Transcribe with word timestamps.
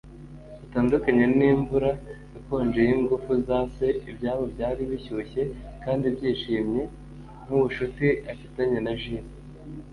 Bitandukanye 0.61 1.25
n'imvura 1.37 1.89
ikonje 2.39 2.79
yingufu 2.89 3.31
za 3.47 3.59
se, 3.75 3.87
ibyabo 4.09 4.43
byari 4.53 4.81
bishyushye 4.91 5.41
kandi 5.83 6.05
byishimye, 6.15 6.81
nkubucuti 7.43 8.07
afitanye 8.31 8.77
na 8.85 8.93
Jule. 9.01 9.29